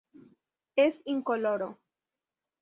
[0.77, 1.77] Es incoloro.